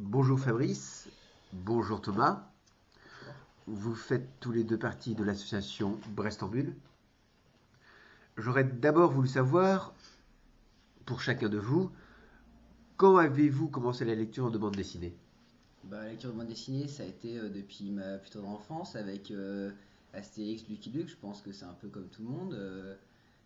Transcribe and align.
Bonjour 0.00 0.40
Fabrice, 0.40 1.08
bonjour 1.52 2.02
Thomas. 2.02 2.50
Vous 3.68 3.94
faites 3.94 4.28
tous 4.40 4.50
les 4.50 4.64
deux 4.64 4.76
partie 4.76 5.14
de 5.14 5.22
l'association 5.22 6.00
Brest 6.08 6.42
en 6.42 6.48
Bulle. 6.48 6.74
J'aurais 8.36 8.64
d'abord 8.64 9.12
voulu 9.12 9.28
savoir, 9.28 9.94
pour 11.06 11.20
chacun 11.20 11.48
de 11.48 11.58
vous, 11.58 11.92
quand 12.96 13.18
avez-vous 13.18 13.68
commencé 13.68 14.04
la 14.04 14.16
lecture 14.16 14.50
de 14.50 14.58
bande 14.58 14.74
dessinée? 14.74 15.14
Bah, 15.84 16.02
la 16.02 16.10
lecture 16.10 16.32
de 16.32 16.38
bande 16.38 16.48
dessinée, 16.48 16.88
ça 16.88 17.04
a 17.04 17.06
été 17.06 17.38
euh, 17.38 17.48
depuis 17.48 17.92
ma 17.92 18.18
plus 18.18 18.30
tendre 18.30 18.48
enfance 18.48 18.96
avec 18.96 19.30
euh, 19.30 19.70
Astérix, 20.12 20.68
Lucky 20.68 20.90
Luke. 20.90 21.08
Je 21.08 21.16
pense 21.16 21.40
que 21.40 21.52
c'est 21.52 21.66
un 21.66 21.76
peu 21.80 21.86
comme 21.86 22.08
tout 22.08 22.22
le 22.22 22.30
monde, 22.30 22.54
euh, 22.54 22.96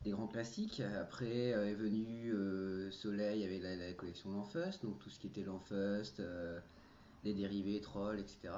des 0.03 0.13
grands 0.13 0.27
classiques. 0.27 0.81
Après 0.99 1.49
est 1.49 1.75
venu 1.75 2.33
Soleil 3.09 3.43
avec 3.43 3.63
la, 3.63 3.75
la 3.75 3.93
collection 3.95 4.31
L'Enfust, 4.33 4.85
donc 4.85 4.99
tout 4.99 5.09
ce 5.09 5.19
qui 5.19 5.29
était 5.29 5.43
L'Enfust, 5.43 6.21
euh, 6.21 6.61
les 7.25 7.33
dérivés, 7.33 7.81
Trolls, 7.81 8.21
etc. 8.21 8.53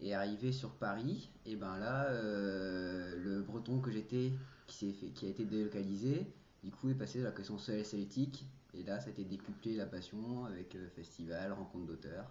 Et 0.00 0.14
arrivé 0.14 0.50
sur 0.50 0.70
Paris, 0.70 1.30
et 1.46 1.54
ben 1.54 1.78
là, 1.78 2.06
euh, 2.06 3.16
le 3.22 3.42
breton 3.42 3.78
que 3.80 3.92
j'étais, 3.92 4.32
qui, 4.66 5.14
a 5.22 5.28
été 5.28 5.44
délocalisé, 5.44 6.26
du 6.64 6.72
coup 6.72 6.88
est 6.88 6.94
passé 6.94 7.20
de 7.20 7.24
la 7.24 7.30
collection 7.30 7.58
Soleil 7.58 7.84
Celtique. 7.84 8.44
Et 8.76 8.82
là, 8.82 8.98
ça 8.98 9.06
a 9.06 9.10
été 9.10 9.22
décuplé 9.22 9.76
la 9.76 9.86
passion 9.86 10.44
avec 10.46 10.74
euh, 10.74 10.88
festival, 10.96 11.52
rencontre 11.52 11.86
d'auteurs. 11.86 12.28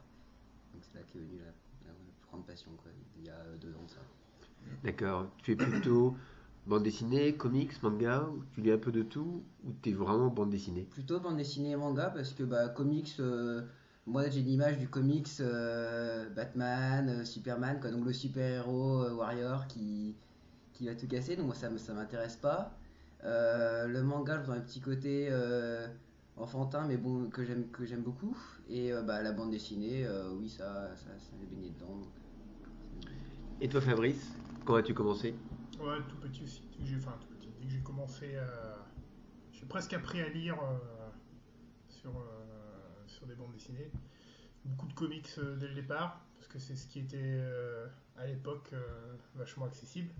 Donc 0.74 0.84
c'est 0.84 1.00
là 1.00 1.06
qu'est 1.08 1.20
venue 1.20 1.40
la, 1.40 1.88
la 1.88 1.96
grande 2.28 2.46
passion, 2.46 2.72
quoi, 2.76 2.92
il 3.18 3.26
y 3.26 3.30
a 3.30 3.42
deux 3.62 3.74
ans 3.76 3.86
de 3.86 3.90
ça. 3.90 4.02
D'accord. 4.84 5.30
Tu 5.38 5.54
es 5.54 5.56
plutôt 5.56 6.18
bande 6.68 6.84
dessinée, 6.84 7.34
comics, 7.34 7.82
manga, 7.84 8.26
tu 8.54 8.62
lis 8.62 8.72
un 8.72 8.78
peu 8.78 8.92
de 8.92 9.04
tout, 9.04 9.44
ou 9.66 9.72
tu 9.82 9.90
es 9.90 9.94
vraiment 9.94 10.28
bande 10.28 10.50
dessinée? 10.50 10.86
Plutôt 10.92 11.20
bande 11.20 11.38
dessinée 11.38 11.72
et 11.72 11.76
manga 11.76 12.10
parce 12.10 12.32
que 12.34 12.44
bah, 12.44 12.70
comics, 12.70 13.16
euh, 13.20 13.62
moi 14.06 14.30
j'ai 14.30 14.42
l'image 14.42 14.78
du 14.78 14.88
comics 14.88 15.28
euh, 15.40 16.30
Batman, 16.30 17.10
euh, 17.10 17.26
Superman, 17.26 17.80
quoi, 17.80 17.92
donc 17.92 18.06
le 18.06 18.14
super-héros 18.14 19.10
warrior 19.12 19.68
qui, 19.68 20.16
qui 20.74 20.86
va 20.86 20.96
tout 20.96 21.08
casser, 21.08 21.36
donc 21.36 21.48
moi 21.48 21.56
ça, 21.56 21.70
ça 21.78 21.94
m'intéresse 21.94 22.38
pas. 22.38 22.78
Le 23.24 24.02
manga, 24.02 24.40
je 24.40 24.46
vois 24.46 24.56
un 24.56 24.62
petit 24.62 24.82
côté 24.82 25.30
enfantin, 26.36 26.86
mais 26.88 26.98
bon, 26.98 27.30
que 27.30 27.44
j'aime 27.44 27.70
que 27.72 27.86
j'aime 27.86 28.02
beaucoup. 28.02 28.36
Et 28.70 28.92
bah, 29.06 29.22
la 29.22 29.32
bande 29.32 29.52
dessinée, 29.52 30.06
oui, 30.40 30.50
ça, 30.50 30.90
ça, 30.96 31.10
ça 31.20 31.36
j'ai 31.40 31.46
baigné 31.46 31.70
dedans. 31.70 31.96
donc, 31.96 32.08
Et 33.62 33.70
toi 33.70 33.82
Fabrice, 33.82 34.32
quand 34.66 34.76
as-tu 34.76 34.94
commencé? 34.94 35.34
Tout 35.84 36.16
petit 36.16 36.44
aussi. 36.44 36.62
Dès 36.80 36.86
que 36.86 37.70
j'ai, 37.70 37.82
commencé 37.82 38.38
à. 38.38 38.78
J'ai 39.52 39.66
presque 39.66 39.92
appris 39.92 40.22
à 40.22 40.30
lire 40.30 40.56
euh, 40.64 41.10
sur, 41.90 42.12
euh, 42.12 43.04
sur 43.06 43.28
des 43.28 43.36
bandes 43.36 43.52
dessinées. 43.52 43.92
Beaucoup 44.64 44.88
de 44.88 44.94
comics 44.94 45.30
euh, 45.40 45.58
dès 45.58 45.68
le 45.68 45.74
départ, 45.74 46.26
parce 46.38 46.48
que 46.48 46.58
c'est 46.58 46.78
ce 46.78 46.88
qui 46.88 47.00
était 47.00 47.44
à 48.18 48.26
l'époque 48.26 48.74
vachement 49.36 49.66
accessible. 49.66 50.14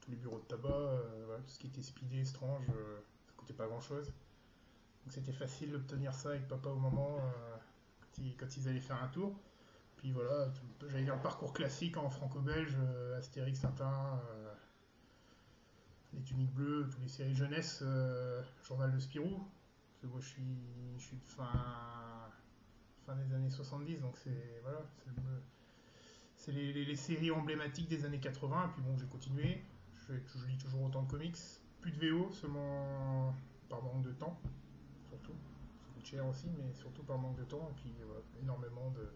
Tous 0.00 0.10
les 0.10 0.16
bureaux 0.16 0.38
de 0.38 0.44
tabac, 0.44 1.02
tout 1.46 1.52
ce 1.52 1.58
qui 1.58 1.66
était 1.66 1.82
speedé, 1.82 2.24
strange, 2.24 2.66
ça 2.66 3.32
coûtait 3.36 3.52
pas 3.52 3.66
grand 3.66 3.80
chose. 3.80 4.06
Donc 4.06 5.12
c'était 5.12 5.32
facile 5.32 5.72
d'obtenir 5.72 6.14
ça 6.14 6.30
avec 6.30 6.48
papa 6.48 6.70
au 6.70 6.76
moment 6.76 7.20
quand, 8.00 8.22
ils, 8.22 8.36
quand 8.36 8.56
ils 8.56 8.68
allaient 8.68 8.80
faire 8.80 9.02
un 9.02 9.08
tour. 9.08 9.38
Puis 9.96 10.12
voilà, 10.12 10.48
dire 11.02 11.14
le 11.14 11.22
parcours 11.22 11.52
classique 11.52 11.98
en 11.98 12.08
franco-belge, 12.08 12.76
Astérix, 13.18 13.60
Tintin, 13.60 14.20
les 16.14 16.22
tuniques 16.22 16.52
bleues, 16.54 16.88
toutes 16.90 17.02
les 17.02 17.08
séries 17.08 17.34
jeunesse, 17.34 17.80
euh, 17.82 18.42
Journal 18.66 18.92
de 18.92 18.98
Spirou. 18.98 19.48
Je 20.02 20.20
suis, 20.20 21.16
de 21.16 21.22
fin, 21.22 22.30
des 23.16 23.34
années 23.34 23.48
70, 23.50 24.00
donc 24.00 24.16
c'est 24.18 24.60
voilà, 24.62 24.82
c'est 24.98 25.10
le- 25.16 25.42
c'est 26.36 26.52
les, 26.52 26.96
séries 26.96 27.30
emblématiques 27.30 27.88
des 27.88 28.04
années 28.04 28.20
80. 28.20 28.66
Et 28.66 28.72
puis 28.72 28.82
bon, 28.82 28.98
j'ai 28.98 29.06
continué, 29.06 29.64
je, 30.06 30.12
lis 30.46 30.58
toujours 30.58 30.82
autant 30.82 31.02
de 31.04 31.10
comics. 31.10 31.38
Plus 31.80 31.92
de 31.92 32.06
VO, 32.10 32.30
seulement 32.32 33.34
par 33.70 33.82
manque 33.82 34.02
de 34.02 34.12
temps, 34.12 34.38
surtout. 35.08 35.34
Cher 36.02 36.26
aussi, 36.26 36.48
mais 36.58 36.70
surtout 36.74 37.02
par 37.02 37.16
manque 37.16 37.38
de 37.38 37.44
temps. 37.44 37.66
Et 37.70 37.80
puis 37.80 37.94
énormément 38.42 38.90
de 38.90 39.08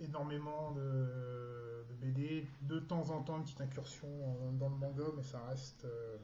énormément 0.00 0.72
de 0.72 1.67
BD, 2.00 2.46
de 2.62 2.78
temps 2.78 3.10
en 3.10 3.22
temps 3.22 3.36
une 3.38 3.44
petite 3.44 3.60
incursion 3.60 4.08
en- 4.24 4.52
dans 4.52 4.68
le 4.68 4.76
manga, 4.76 5.04
mais 5.16 5.22
ça 5.22 5.42
reste, 5.46 5.84
euh, 5.84 6.16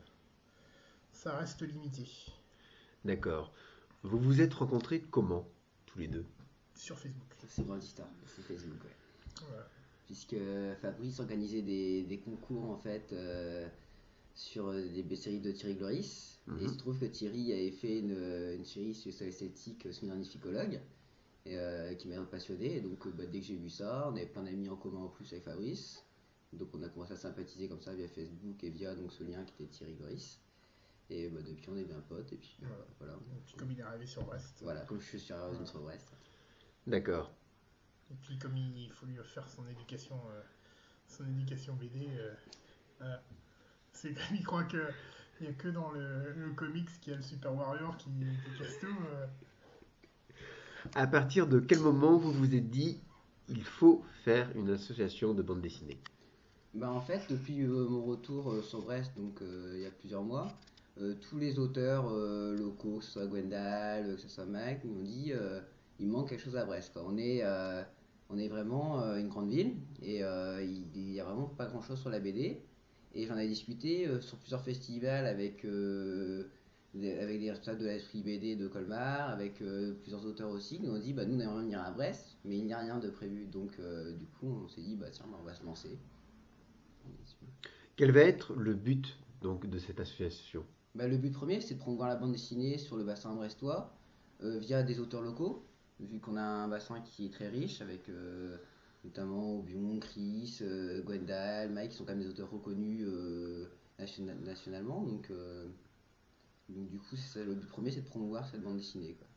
ça 1.12 1.36
reste 1.38 1.62
limité. 1.62 2.06
D'accord. 3.04 3.52
Vous 4.02 4.18
vous 4.18 4.40
êtes 4.40 4.54
rencontrés 4.54 5.00
comment, 5.00 5.46
tous 5.86 5.98
les 5.98 6.08
deux? 6.08 6.24
Sur 6.74 6.98
Facebook. 6.98 7.28
C'est 7.48 7.66
Bandista, 7.66 8.08
c'est 8.26 8.42
Facebook, 8.42 8.82
ouais. 8.84 8.90
Voilà. 9.48 9.68
puisque 10.06 10.36
Fabrice 10.80 11.18
organisait 11.20 11.62
des, 11.62 12.02
des 12.04 12.18
concours 12.18 12.70
en 12.70 12.76
fait 12.76 13.12
euh, 13.12 13.66
sur 14.34 14.68
euh, 14.68 14.82
des 15.02 15.16
séries 15.16 15.40
de 15.40 15.50
Thierry 15.50 15.74
Gloris. 15.76 16.40
Mhm. 16.46 16.58
Et 16.60 16.64
il 16.64 16.70
se 16.70 16.76
trouve 16.76 16.98
que 16.98 17.06
Thierry 17.06 17.52
avait 17.52 17.70
fait 17.70 17.98
une, 18.00 18.54
une 18.58 18.64
série 18.64 18.94
sur 18.94 19.10
l'esthétique 19.24 19.92
Smirnificologue 19.92 20.80
et, 21.46 21.58
euh, 21.58 21.94
qui 21.94 22.08
m'a 22.08 22.20
passionné. 22.24 22.76
Et 22.76 22.80
donc 22.80 23.06
euh, 23.06 23.10
bah, 23.10 23.24
dès 23.26 23.40
que 23.40 23.46
j'ai 23.46 23.56
vu 23.56 23.70
ça, 23.70 24.08
on 24.08 24.16
avait 24.16 24.26
plein 24.26 24.42
d'amis 24.42 24.68
en 24.68 24.76
commun 24.76 25.00
en 25.00 25.08
plus 25.08 25.30
avec 25.32 25.44
Fabrice. 25.44 26.04
Donc 26.52 26.68
on 26.74 26.82
a 26.82 26.88
commencé 26.88 27.12
à 27.12 27.16
sympathiser 27.16 27.68
comme 27.68 27.80
ça 27.80 27.94
via 27.94 28.06
Facebook 28.08 28.62
et 28.62 28.70
via 28.70 28.94
donc, 28.94 29.12
ce 29.12 29.24
lien 29.24 29.44
qui 29.44 29.62
était 29.64 29.72
Thierry 29.72 29.94
Gloris. 29.94 30.40
Et 31.10 31.28
bah, 31.28 31.40
depuis 31.42 31.68
on 31.70 31.76
est 31.76 31.84
bien 31.84 32.00
potes. 32.08 32.32
Et 32.32 32.36
puis 32.36 32.56
euh, 32.62 32.66
Voilà. 32.98 33.14
voilà. 33.14 33.36
Et 33.36 33.40
puis 33.44 33.54
comme 33.56 33.70
il 33.72 33.78
est 33.80 33.82
arrivé 33.82 34.06
sur 34.06 34.22
Brest, 34.24 34.58
Voilà, 34.62 34.80
comme 34.82 35.00
je 35.00 35.06
suis 35.06 35.20
sur 35.20 35.36
une 35.52 35.66
sur 35.66 35.80
Brest. 35.80 36.12
D'accord. 36.86 37.32
et 38.10 38.14
puis 38.20 38.38
comme 38.38 38.56
il 38.56 38.90
faut 38.92 39.06
lui 39.06 39.16
faire 39.24 39.48
son 39.48 39.66
éducation, 39.68 40.16
euh, 40.30 40.42
son 41.08 41.26
éducation 41.26 41.74
BD, 41.74 42.08
euh, 42.18 42.34
voilà. 42.98 43.22
c'est 43.92 44.12
comme 44.12 44.36
il 44.36 44.44
croit 44.44 44.64
que 44.64 44.86
il 45.40 45.46
n'y 45.48 45.52
a 45.52 45.56
que 45.56 45.68
dans 45.68 45.90
le, 45.90 46.32
le 46.32 46.52
comics 46.52 46.88
qu'il 47.00 47.10
y 47.12 47.14
a 47.14 47.16
le 47.16 47.22
Super 47.22 47.52
Warrior 47.54 47.96
qui, 47.96 48.08
qui 48.10 48.58
casse 48.58 48.78
tout. 48.78 48.96
À 50.94 51.06
partir 51.06 51.48
de 51.48 51.60
quel 51.60 51.80
moment 51.80 52.18
vous 52.18 52.30
vous 52.30 52.54
êtes 52.54 52.70
dit 52.70 53.00
il 53.48 53.62
faut 53.62 54.02
faire 54.24 54.50
une 54.54 54.70
association 54.70 55.34
de 55.34 55.42
bande 55.42 55.60
dessinée? 55.60 55.98
Bah 56.74 56.90
en 56.90 57.00
fait, 57.00 57.22
depuis 57.30 57.62
euh, 57.62 57.88
mon 57.88 58.02
retour 58.04 58.50
euh, 58.50 58.62
sur 58.62 58.82
Brest, 58.82 59.12
donc 59.16 59.40
euh, 59.42 59.72
il 59.76 59.82
y 59.82 59.86
a 59.86 59.90
plusieurs 59.90 60.22
mois, 60.22 60.48
euh, 61.00 61.14
tous 61.28 61.38
les 61.38 61.58
auteurs 61.58 62.08
locaux, 62.10 62.98
que 62.98 63.04
ce 63.04 63.12
soit 63.12 63.26
Gwendal, 63.26 64.16
que 64.16 64.20
ce 64.20 64.28
soit 64.28 64.46
Mike, 64.46 64.84
m'ont 64.84 65.02
dit 65.02 65.32
il 65.98 66.08
manque 66.08 66.28
quelque 66.28 66.42
chose 66.42 66.56
à 66.56 66.64
Brest. 66.64 66.92
quoi. 66.92 67.04
On 67.06 67.16
est, 67.16 67.42
on 68.30 68.38
est 68.38 68.48
vraiment 68.48 69.00
une 69.16 69.28
grande 69.28 69.48
ville 69.48 69.74
et 70.02 70.20
il 70.20 71.10
n'y 71.10 71.20
a 71.20 71.24
vraiment 71.24 71.46
pas 71.46 71.66
grand 71.66 71.82
chose 71.82 72.00
sur 72.00 72.10
la 72.10 72.20
BD. 72.20 72.60
Et 73.16 73.26
j'en 73.26 73.36
ai 73.38 73.46
discuté 73.46 74.08
sur 74.20 74.38
plusieurs 74.38 74.62
festivals 74.62 75.26
avec, 75.26 75.64
avec 76.96 77.40
des 77.40 77.50
responsables 77.50 77.80
de 77.80 77.86
l'esprit 77.86 78.22
BD 78.22 78.54
de 78.54 78.68
Colmar, 78.68 79.30
avec 79.30 79.60
euh, 79.60 79.94
plusieurs 80.02 80.24
auteurs 80.26 80.50
aussi, 80.50 80.78
qui 80.78 80.84
nous 80.84 80.94
ont 80.94 80.98
dit 80.98 81.12
bah, 81.12 81.24
nous 81.24 81.36
on 81.36 81.40
aimerait 81.40 81.62
venir 81.62 81.80
à 81.82 81.90
Brest, 81.90 82.36
mais 82.44 82.56
il 82.56 82.64
n'y 82.64 82.72
a 82.72 82.78
rien 82.78 82.98
de 82.98 83.10
prévu. 83.10 83.46
Donc 83.46 83.72
euh, 83.80 84.12
du 84.12 84.26
coup 84.26 84.46
on 84.64 84.68
s'est 84.68 84.80
dit 84.82 84.94
bah 84.94 85.10
tiens, 85.10 85.26
bah, 85.28 85.38
on 85.40 85.44
va 85.44 85.54
se 85.54 85.64
lancer. 85.64 85.98
Quel 87.96 88.12
va 88.12 88.20
être 88.20 88.54
le 88.54 88.74
but 88.74 89.18
donc 89.42 89.66
de 89.66 89.78
cette 89.78 90.00
association? 90.00 90.64
Bah, 90.94 91.08
le 91.08 91.16
but 91.16 91.32
premier, 91.32 91.60
c'est 91.60 91.74
de 91.74 91.80
promouvoir 91.80 92.08
la 92.08 92.16
bande 92.16 92.32
dessinée 92.32 92.78
sur 92.78 92.96
le 92.96 93.04
bassin 93.04 93.34
brestois 93.34 93.92
euh, 94.42 94.58
via 94.58 94.82
des 94.82 95.00
auteurs 95.00 95.22
locaux, 95.22 95.64
vu 96.00 96.20
qu'on 96.20 96.36
a 96.36 96.42
un 96.42 96.68
bassin 96.68 97.00
qui 97.00 97.26
est 97.26 97.32
très 97.32 97.48
riche, 97.48 97.80
avec 97.80 98.08
notamment 99.04 99.58
Aubion, 99.58 99.98
Chris, 99.98 100.60
Gwendal, 101.04 101.70
Mike, 101.72 101.90
qui 101.90 101.96
sont 101.96 102.04
quand 102.04 102.12
même 102.12 102.22
des 102.22 102.28
auteurs 102.28 102.50
reconnus 102.50 103.04
nationa- 103.98 104.34
nationalement. 104.44 105.02
Donc, 105.02 105.30
donc 106.68 106.88
du 106.90 106.98
coup, 106.98 107.16
c'est 107.16 107.38
ça, 107.40 107.44
le 107.44 107.54
but 107.54 107.66
premier, 107.68 107.90
c'est 107.90 108.02
de 108.02 108.06
promouvoir 108.06 108.46
cette 108.46 108.62
bande 108.62 108.76
dessinée. 108.78 109.16
quoi. 109.16 109.28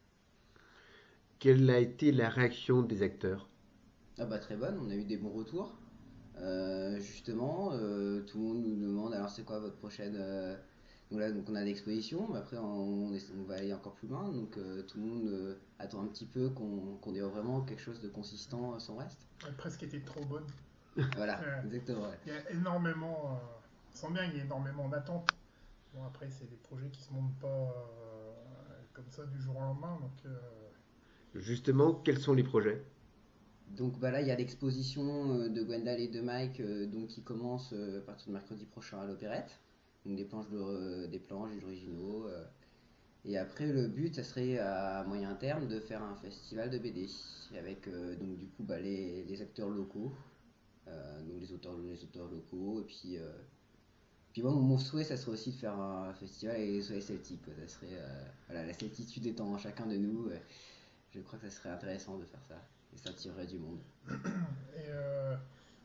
Quelle 1.39 1.67
a 1.71 1.79
été 1.79 2.11
la 2.11 2.29
réaction 2.29 2.83
des 2.83 3.01
acteurs? 3.01 3.50
Ah 4.19 4.25
bah 4.25 4.39
très 4.39 4.57
bonne, 4.57 4.77
on 4.79 4.89
a 4.89 4.95
eu 4.95 5.06
des 5.06 5.18
bons 5.18 5.31
retours. 5.31 5.79
Euh, 6.35 7.00
justement, 7.00 7.74
euh, 7.74 8.24
tout 8.24 8.38
le 8.39 8.44
monde 8.44 8.63
nous 8.65 8.75
demande 8.81 9.13
alors 9.13 9.29
c'est 9.29 9.44
quoi 9.45 9.59
votre 9.59 9.77
prochaine. 9.77 10.15
euh, 10.18 10.57
Donc 11.12 11.19
là, 11.19 11.31
donc 11.31 11.50
on 11.50 11.56
a 11.56 11.63
l'exposition, 11.63 12.27
mais 12.31 12.39
après 12.39 12.57
on, 12.57 12.65
on 13.09 13.13
est- 13.13 13.31
on 13.31 13.44
va 13.44 13.56
aller 13.56 13.74
encore 13.74 13.95
plus 13.95 14.07
loin. 14.07 14.31
Donc 14.31 14.57
euh, 14.57 14.83
tout 14.83 15.00
le 15.00 15.06
monde 15.06 15.27
euh, 15.27 15.59
attend 15.79 16.01
un 16.03 16.07
petit 16.07 16.25
peu 16.27 16.50
qu'on 16.51 16.97
qu'on 16.97 17.13
ait 17.15 17.21
vraiment 17.21 17.63
quelque 17.65 17.79
chose 17.81 18.01
de 18.01 18.09
consistant 18.09 18.79
sans 18.79 18.97
reste. 18.97 19.29
Elle 19.44 19.50
a 19.50 19.53
presque 19.53 19.83
été 19.83 20.03
trop 20.06 20.25
bonne. 20.25 20.53
Voilà, 21.13 21.51
exactement. 21.63 22.09
ouais. 22.09 22.19
Il 22.25 22.29
y 22.29 22.31
a 22.35 22.51
énormément, 22.51 23.38
euh, 23.38 23.39
on 23.94 23.97
sent 23.97 24.12
bien 24.13 24.27
qu'il 24.29 24.38
y 24.39 24.41
a 24.41 24.45
énormément 24.45 24.89
d'attentes. 24.89 25.31
Bon, 25.94 26.04
après, 26.06 26.30
c'est 26.30 26.50
des 26.50 26.56
projets 26.57 26.89
qui 26.89 27.01
se 27.01 27.12
montent 27.13 27.38
pas 27.39 27.48
euh, 27.48 28.34
comme 28.94 29.10
ça 29.10 29.25
du 29.25 29.39
jour 29.42 29.57
au 29.57 29.60
lendemain. 29.62 29.98
Donc, 30.00 30.25
euh, 30.25 30.38
Justement, 31.36 31.94
quels 31.94 32.19
sont 32.19 32.34
les 32.34 32.44
projets? 32.44 32.84
Donc 33.68 34.00
bah 34.00 34.12
là, 34.12 34.22
il 34.22 34.28
y 34.28 34.31
a 34.31 34.36
l'exposition 34.36 35.34
euh, 35.42 35.50
de 35.50 35.62
Gwendal 35.63 36.00
et 36.00 36.07
de 36.07 36.22
Mike 36.22 36.60
euh, 36.62 36.86
donc, 36.88 37.07
qui 37.07 37.22
commence 37.24 37.74
euh, 37.74 38.00
à 38.00 38.01
partir 38.01 38.28
de 38.28 38.34
mercredi 38.34 38.66
prochain 38.66 39.00
à 39.00 39.06
l'Opérette. 39.06 39.60
Donc 40.06 40.16
des 40.16 40.25
planches, 40.25 40.50
de, 40.50 40.57
euh, 40.57 41.07
des 41.07 41.19
planches, 41.19 41.51
des 41.54 41.63
originaux. 41.63 42.28
euh, 42.28 42.45
Et 43.25 43.38
après, 43.38 43.68
le 43.68 43.88
but, 43.88 44.16
ça 44.16 44.24
serait 44.24 44.57
à 44.60 45.04
moyen 45.06 45.36
terme 45.36 45.68
de 45.68 45.80
faire 45.80 46.04
un 46.04 46.16
festival 46.18 46.69
de 46.72 46.80
BD 46.80 47.07
avec 47.57 47.88
euh, 47.88 48.16
donc 48.16 48.38
du 48.38 48.48
coup 48.48 48.63
bah, 48.63 48.80
les, 48.80 49.24
les 49.25 49.42
acteurs 49.42 49.69
locaux, 49.69 50.13
euh, 50.88 51.22
donc 51.24 51.39
les 51.42 51.51
auteurs, 51.54 51.78
les 51.78 52.04
auteurs 52.04 52.30
locaux, 52.30 52.81
et 52.81 52.86
puis, 52.86 53.18
euh, 53.18 53.31
puis 54.38 54.44
moi, 54.44 54.54
mon, 54.54 54.78
souhait, 54.78 55.04
ça 55.04 55.18
serait 55.18 55.31
aussi 55.31 55.50
de 55.50 55.56
faire 55.56 55.74
un 55.74 56.13
festival 56.13 56.57
avec 56.57 56.68
les 56.68 56.81
soleils. 56.84 57.04
Ça 57.04 57.68
serait 57.68 57.88
euh, 57.94 58.24
voilà, 58.48 58.68
la 58.68 58.74
celtitude 58.74 59.25
étant 59.25 59.57
chacun 59.57 59.88
de 59.88 59.98
nous. 59.98 60.30
euh, 60.30 60.38
je 61.10 61.22
crois 61.22 61.39
que 61.39 61.50
ça 61.50 61.56
serait 61.56 61.72
intéressant 61.72 62.19
de 62.19 62.25
faire 62.25 62.44
ça 62.48 62.62
et 62.94 62.98
ça 62.98 63.10
attirerait 63.10 63.48
du 63.48 63.57
monde. 63.57 63.80
Et 64.75 64.89
euh, 64.89 65.36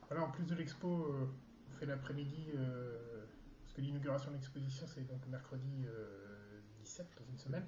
voilà, 0.06 0.24
en 0.24 0.30
plus 0.30 0.44
de 0.44 0.54
l'expo, 0.54 0.86
on 0.86 1.78
fait 1.78 1.86
l'après-midi, 1.86 2.48
parce 2.52 3.72
que 3.72 3.80
l'inauguration 3.80 4.30
de 4.30 4.36
l'exposition, 4.36 4.84
c'est 4.86 5.08
donc 5.08 5.26
mercredi 5.28 5.86
euh, 5.86 6.60
17, 6.80 7.06
dans 7.18 7.32
une 7.32 7.38
semaine. 7.38 7.64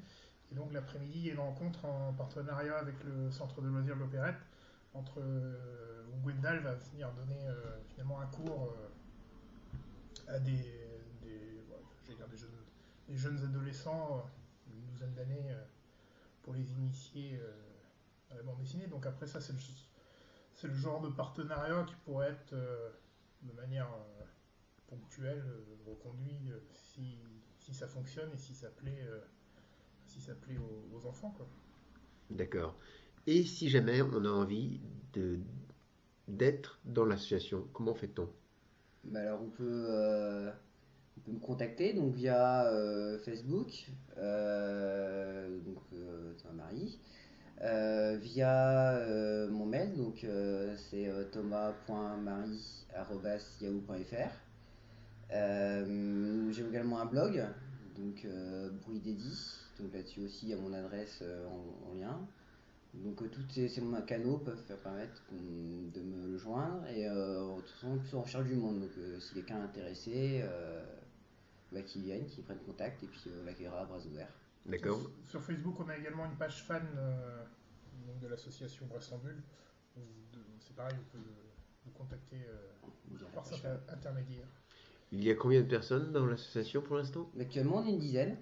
Et 0.52 0.54
donc 0.54 0.70
l'après-midi, 0.70 1.14
il 1.14 1.26
y 1.28 1.30
a 1.30 1.32
une 1.32 1.40
rencontre 1.40 1.86
en 1.86 2.12
partenariat 2.12 2.76
avec 2.76 3.02
le 3.04 3.30
centre 3.30 3.62
de 3.62 3.68
loisirs 3.68 3.94
de 3.94 4.00
l'Opérette, 4.00 4.44
entre, 4.92 5.22
euh, 5.22 6.04
où 6.12 6.28
Gwendal 6.28 6.58
va 6.58 6.74
venir 6.74 7.10
donner 7.12 7.40
finalement 7.88 8.20
un 8.20 8.26
cours 8.26 8.76
à 10.28 10.38
des, 10.38 10.54
jeunes, 12.36 12.50
des 13.08 13.16
jeunes 13.16 13.38
adolescents, 13.44 14.18
euh, 14.18 14.72
une 14.72 14.86
douzaine 14.92 15.14
d'années, 15.14 15.50
euh, 15.50 15.64
pour 16.42 16.54
les 16.54 16.72
initier 16.72 17.38
euh, 17.40 17.52
à 18.30 18.36
la 18.36 18.42
bande 18.42 18.58
dessinée. 18.58 18.86
Donc 18.86 19.06
après 19.06 19.26
ça, 19.26 19.40
c'est 19.40 19.52
le, 20.66 20.74
genre 20.74 21.00
de 21.00 21.08
partenariat 21.08 21.84
qui 21.84 21.94
pourrait 22.04 22.30
être 22.30 22.54
de 23.42 23.52
manière 23.52 23.88
ponctuelle 24.88 25.42
reconduit 25.86 26.52
si, 26.72 27.74
ça 27.74 27.86
fonctionne 27.86 28.30
et 28.32 28.38
si 28.38 28.54
ça 28.54 28.70
plaît, 28.70 29.06
si 30.06 30.20
ça 30.20 30.34
plaît 30.34 30.58
aux, 30.92 31.06
enfants. 31.06 31.34
D'accord. 32.30 32.76
Et 33.26 33.42
si 33.44 33.68
jamais 33.68 34.00
on 34.02 34.24
a 34.24 34.30
envie 34.30 34.80
d'être 36.28 36.78
dans 36.84 37.04
l'association, 37.04 37.68
comment 37.72 37.94
fait-on? 37.94 38.30
Bah 39.06 39.20
alors 39.20 39.42
on 39.42 39.50
peut, 39.50 39.86
euh, 39.88 40.50
on 41.16 41.20
peut 41.20 41.32
me 41.32 41.38
contacter 41.38 41.92
donc 41.92 42.14
via 42.14 42.66
euh, 42.66 43.18
Facebook, 43.18 43.86
euh, 44.18 45.58
donc 45.60 45.78
via 48.20 48.98
mon 49.50 49.66
mail 49.66 49.94
donc 49.96 50.26
c'est 50.76 51.10
thomas.marie@yahoo.fr. 51.32 54.30
J'ai 55.30 56.66
également 56.66 57.00
un 57.00 57.06
blog 57.06 57.44
donc 57.96 58.26
Bruit 58.82 59.00
dédit 59.00 59.60
donc 59.78 59.94
là-dessus 59.94 60.24
aussi 60.24 60.46
il 60.46 60.50
y 60.50 60.54
a 60.54 60.56
mon 60.56 60.72
adresse 60.72 61.22
en 61.22 61.94
lien. 61.94 62.26
Donc 63.02 63.20
euh, 63.22 63.28
tous 63.28 63.42
ces, 63.50 63.68
ces 63.68 63.82
canaux 64.06 64.38
peuvent 64.38 64.62
permettre 64.82 65.22
de 65.32 66.00
me 66.00 66.38
joindre 66.38 66.86
et 66.86 67.08
euh, 67.08 67.56
de 67.56 67.60
toute 67.60 67.70
façon 67.70 67.98
plus 67.98 68.14
en 68.14 68.22
recherche 68.22 68.46
du 68.46 68.54
monde. 68.54 68.80
Donc 68.80 68.90
euh, 68.98 69.18
si 69.18 69.34
quelqu'un 69.34 69.58
est 69.60 69.64
intéressé, 69.64 70.40
euh, 70.42 70.84
bah, 71.72 71.82
qu'il 71.82 72.02
vienne, 72.02 72.26
qu'il 72.26 72.44
prenne 72.44 72.58
contact 72.58 73.02
et 73.02 73.06
puis 73.06 73.20
euh, 73.26 73.40
on 73.42 73.46
l'accueillera 73.46 73.80
à 73.80 73.84
bras 73.84 73.98
ouverts. 73.98 74.32
D'accord 74.66 74.98
Sur, 75.00 75.10
sur 75.26 75.42
Facebook, 75.42 75.74
on 75.80 75.88
a 75.88 75.96
également 75.96 76.24
une 76.24 76.36
page 76.36 76.62
fan 76.62 76.86
euh, 76.96 77.44
donc 78.06 78.20
de 78.20 78.28
l'association 78.28 78.86
de- 78.86 80.40
C'est 80.60 80.76
pareil, 80.76 80.94
on 80.98 81.16
peut 81.16 81.24
nous 81.86 81.92
contacter 81.92 82.36
euh, 82.48 83.24
par 83.34 83.44
cet 83.46 83.64
intermédiaire. 83.92 84.46
Il 85.12 85.22
y 85.22 85.30
a 85.30 85.34
combien 85.34 85.60
de 85.60 85.66
personnes 85.68 86.12
dans 86.12 86.26
l'association 86.26 86.80
pour 86.80 86.96
l'instant? 86.96 87.30
Actuellement 87.38 87.78
on 87.78 87.86
est 87.86 87.90
une 87.90 87.98
dizaine. 87.98 88.38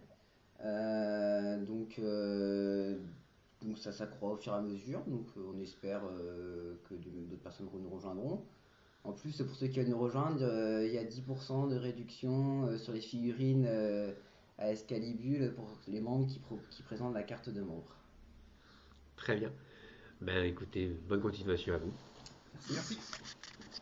Euh, 0.65 1.65
donc, 1.65 1.99
euh, 1.99 2.99
donc 3.65 3.79
ça 3.79 3.93
s'accroît 3.93 4.33
au 4.33 4.37
fur 4.37 4.53
et 4.53 4.57
à 4.57 4.61
mesure. 4.61 5.01
Donc 5.07 5.27
euh, 5.37 5.53
on 5.55 5.61
espère 5.61 6.03
euh, 6.05 6.75
que 6.89 6.95
d'autres 6.95 7.43
personnes 7.43 7.69
nous 7.73 7.91
rejoindront. 7.91 8.43
En 9.05 9.13
plus, 9.13 9.37
pour 9.43 9.57
ceux 9.57 9.67
qui 9.67 9.81
veulent 9.81 9.89
nous 9.89 9.99
rejoindre, 9.99 10.43
euh, 10.43 10.87
il 10.87 10.93
y 10.93 10.99
a 10.99 11.05
10% 11.05 11.69
de 11.71 11.77
réduction 11.77 12.67
euh, 12.67 12.79
sur 12.79 12.93
les 12.93 13.01
figurines 13.01 13.67
euh, 13.67 14.13
à 14.59 14.71
Escalibule 14.71 15.53
pour 15.55 15.69
les 15.89 16.01
membres 16.01 16.27
qui 16.27 16.83
présentent 16.83 17.15
la 17.15 17.25
carte 17.25 17.49
de 17.49 17.63
membre. 17.63 17.97
Très 19.17 19.37
bien. 19.37 19.53
Ben 20.21 20.45
écoutez, 20.45 20.87
bonne 21.09 21.21
continuation 21.21 21.75
à 21.75 21.79
vous. 21.79 21.93
Merci. 22.71 22.97
Merci. 22.97 23.82